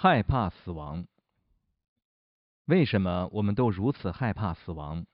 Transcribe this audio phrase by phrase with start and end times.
[0.00, 1.08] 害怕死亡。
[2.66, 5.04] 为什么我们都如此害怕死亡？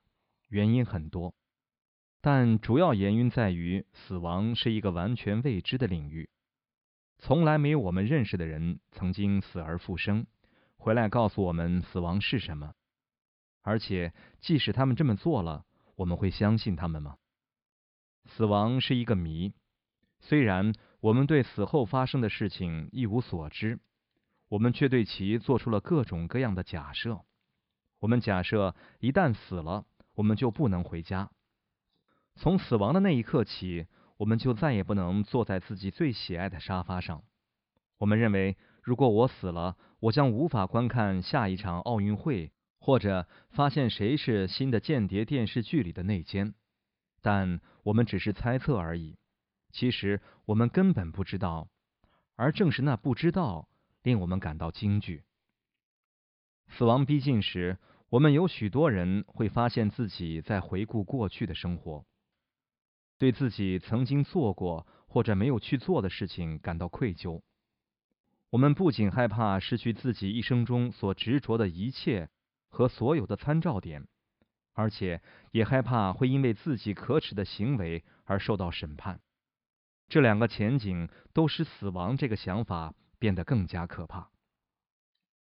[0.47, 1.33] 原因很多，
[2.21, 6.29] 但主要原因在于死亡是一个完全未知的领域，
[7.17, 10.27] 从来没有我们认识的人曾经死而复生，
[10.77, 12.75] 回来告诉我们死亡是什么。
[13.63, 15.65] 而且，即使他们这么做了，
[15.95, 17.17] 我们会相信他们吗？
[18.25, 19.51] 死亡是一个谜，
[20.19, 23.79] 虽然我们对死后发生的事情一无所知。
[24.49, 27.21] 我们却对其做出了各种各样的假设。
[27.99, 31.31] 我们假设一旦死了，我们就不能回家。
[32.35, 37.23] 从死亡的那一刻起，我们就再也不能坐在自己最喜爱的沙发上。
[37.97, 46.53] 我们认为，如果我死了，我将无法观看下一场奥运会，或者发现谁是新的间谍电视剧里的内奸。
[47.21, 49.17] 但我们只是猜测而已。
[49.71, 51.69] 其实我们根本不知道，
[52.35, 53.67] 而正是那不知道。
[54.05, 55.23] 令我们感到惊惧。
[56.67, 62.05] 死亡逼近时，我们有许多人会发现自己在回顾过去的生活，
[63.17, 67.41] 对自己曾经做过或者没有去做的事情感到愧疚。
[68.51, 72.29] 我们不仅害怕失去自己一生中所执着的一切
[72.69, 74.07] 和所有的参照点，
[74.73, 79.19] 而且也害怕会因为自己可耻的行为而受到审判。
[80.07, 82.93] 这两个前景都使死亡这个想法。
[83.19, 84.29] 变得更加可怕。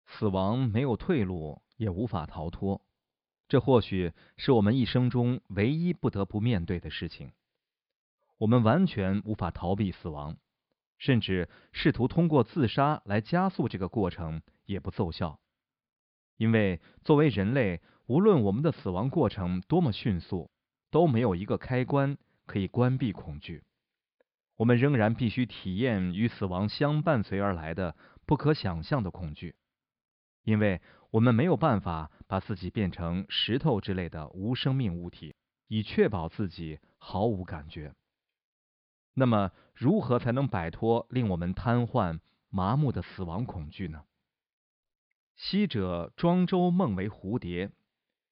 [0.06, 2.82] 死亡没有退路，也无法逃脱。
[3.48, 7.32] 这或许是我们一生中唯一不得不面对的事情。
[8.38, 10.36] 我们完全无法逃避死亡，
[10.98, 15.40] 甚至试图通过自杀来加速这个过程也不奏效。
[16.36, 20.50] 因为作为人类，无论我们的死亡过程多么迅速，
[20.90, 23.62] 都没有一个开关可以关闭恐惧。
[24.61, 29.56] 我们仍然必须体验与死亡相伴随而来的不可想象的恐惧，
[30.42, 35.34] 因为我们没有办法把自己变成石头之类的无生命物体，
[35.69, 37.95] 以确保自己毫无感觉。
[39.14, 42.20] 那么，如何才能摆脱令我们瘫痪、
[42.51, 44.05] 麻木的死亡恐惧呢？
[45.36, 47.70] 昔者庄周梦为蝴蝶，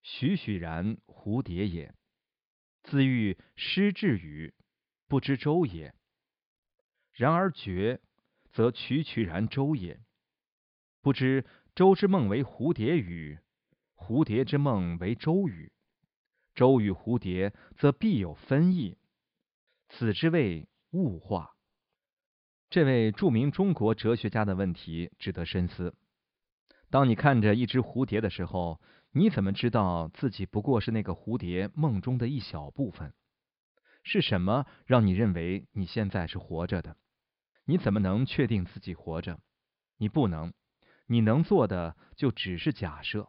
[0.03, 1.95] 栩栩然蝴蝶也。
[2.83, 4.53] 自欲失志语，
[5.09, 5.95] 不知周也。
[7.19, 8.01] 然而觉，
[8.53, 9.99] 则曲曲然周也。
[11.03, 13.41] 不知周之梦为蝴蝶语，
[13.97, 15.73] 蝴蝶之梦为周语。
[16.55, 18.99] 周与蝴蝶，则必有分异。
[19.89, 21.57] 此之谓物化。
[22.71, 25.97] 这位著名中国哲学家的问题值得深思。
[26.89, 28.81] 当你看着一只蝴蝶的时候，
[29.11, 33.13] 你怎么知道自己不过是那个蝴蝶梦中的一小部分？
[34.05, 36.97] 是什么让你认为你现在是活着的？
[37.69, 39.41] 你怎么能确定自己活着？
[39.99, 40.55] 你不能。
[41.07, 43.29] 你能做的就只是假设。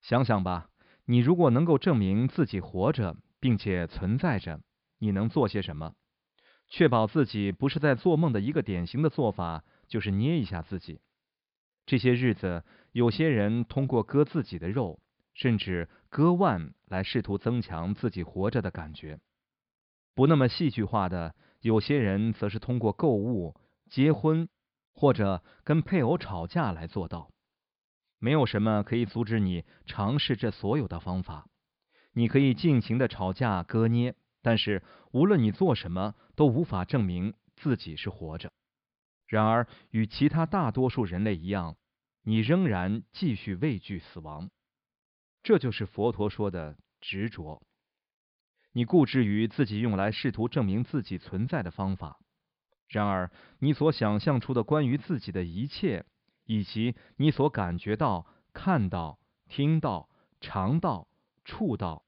[0.00, 0.68] 想想吧，
[1.04, 4.60] 你如果能够证明自己活着并且存在着，
[4.98, 5.94] 你能做些什么？
[6.68, 11.00] 确保自己不是在做梦的一个典型的做法就是捏一下自己。
[11.86, 15.00] 这些日子，有些人通过割自己的肉，
[15.34, 19.20] 甚至割腕来试图增强自己活着的感觉。
[20.16, 21.36] 不那么戏剧化的。
[21.62, 23.56] 有些人则是通过购物、
[23.88, 24.48] 结婚
[24.92, 27.30] 或者跟配偶吵架来做到。
[28.18, 31.48] 没有什么可以阻止你尝试这所有的方法。
[32.12, 38.52] 你可以尽情的吵架、割捏，但是无论你做什么，都无法证明自己是活着。
[39.26, 41.76] 然而，与其他大多数人类一样，
[42.22, 44.50] 你仍然继续畏惧死亡。
[45.42, 47.62] 这就是佛陀说的执着。
[48.72, 52.18] 你固执于自己用来试图证明自己存在的方法，
[52.88, 56.04] 然而你所想象出的关于自己的一切，
[56.44, 59.18] 以及你所感觉到、看到、
[59.48, 60.08] 听到、
[60.40, 61.08] 尝到、
[61.44, 62.04] 触到、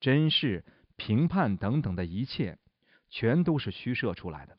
[0.00, 0.64] 珍视、
[0.96, 2.58] 评判等等的一切，
[3.08, 4.58] 全都是虚设出来的。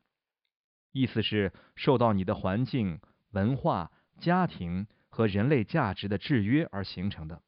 [0.91, 2.99] 意思是受到你的环境、
[3.31, 7.41] 文化、家庭和人类价值的制约而形成的。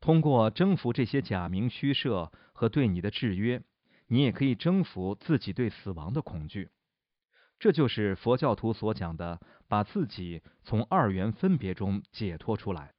[0.00, 3.62] 通过征服这些假名虚设和对你的制约，
[4.06, 6.70] 你也可以征服自己对死亡的恐惧。
[7.58, 12.92] 这就是佛教徒所讲的，把自己从二元分别中解脱出来。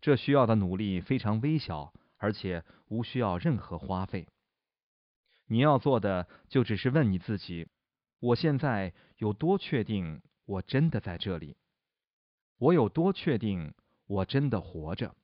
[0.00, 4.28] 这需要的努力非常微小，而且无需要任何花费。
[5.46, 7.66] 你要做的就只是问你自己：
[8.20, 11.56] 我现在有多确定我真的在这里？
[12.58, 13.74] 我有多确定
[14.06, 15.16] 我真的活着？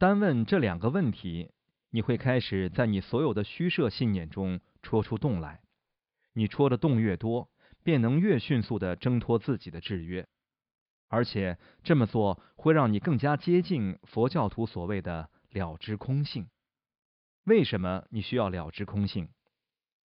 [0.00, 1.50] 单问这两个问题，
[1.90, 5.60] 你会开始在你所有的虚设信念中戳出洞来。
[6.32, 7.50] 你戳的洞越多，
[7.82, 10.26] 便能越迅速的挣脱自己的制约。
[11.08, 16.48] 而且这么做会让你更加接近佛教徒所谓的了知空性。
[17.44, 19.28] 为什么你需要了知空性？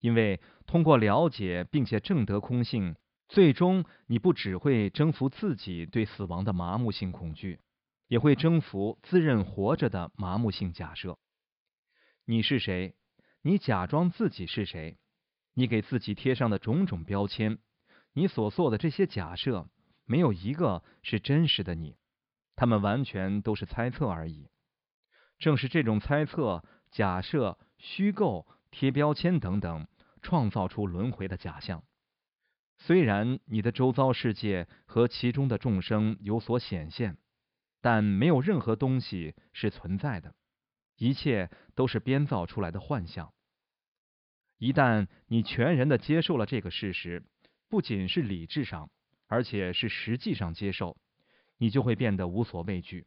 [0.01, 2.97] 因为通过了解并且证得空性，
[3.29, 7.61] 最终你不只会征服自己对死亡的麻木性恐惧，
[8.07, 11.17] 也会征服自认活着的麻木性假设。
[12.25, 12.95] 你是谁？
[13.41, 14.97] 你假装自己是谁？
[15.53, 17.59] 你给自己贴上的种种标签，
[18.13, 19.69] 你所做的这些假设。
[20.07, 21.97] 没有一个是真实的你，
[22.55, 24.49] 他们完全都是猜测而已。
[25.39, 29.87] 正是这种猜测、假设、虚构、贴标签等等，
[30.21, 31.83] 创造出轮回的假象。
[32.77, 37.17] 虽然你的周遭世界和其中的众生有所显现，
[37.85, 40.33] 但没有任何东西是存在的，
[40.97, 43.31] 一切都是编造出来的幻象。
[44.57, 47.21] 一旦你全然的接受了这个事实，
[47.69, 48.89] 不仅是理智上。
[49.27, 50.97] 而且是实际上接受，
[51.57, 53.05] 你就会变得无所畏惧。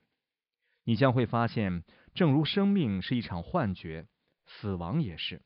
[0.84, 1.82] 你将会发现，
[2.14, 4.06] 正如生命是一场幻觉，
[4.46, 5.42] 死亡也是。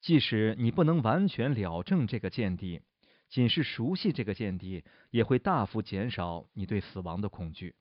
[0.00, 2.82] 即使你不能完全了证这个见地，
[3.28, 7.74] 仅是熟悉这个见地，也会大幅减少你对死亡的恐惧。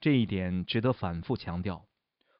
[0.00, 1.88] 这一点值得反复强调：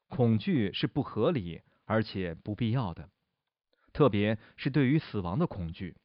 [0.08, 3.10] 恐惧是不合理而且不必要的，
[3.92, 5.96] 特别是对于死亡的恐惧。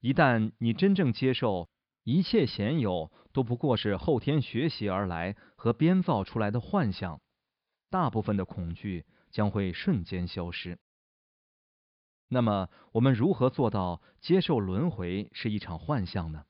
[0.00, 1.68] 一旦你真正接受
[2.04, 7.20] 一切现有都不过是后天学习而来和编造出来的幻象，
[7.90, 10.78] 大部分的恐惧将会瞬间消失。
[12.28, 16.44] 那么，我们如何做到接受轮回是一场幻象呢？